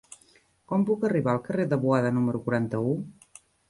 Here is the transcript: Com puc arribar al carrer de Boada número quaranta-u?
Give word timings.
Com 0.71 0.85
puc 0.87 1.05
arribar 1.11 1.35
al 1.35 1.43
carrer 1.51 1.69
de 1.77 1.81
Boada 1.87 2.15
número 2.19 2.45
quaranta-u? 2.51 3.01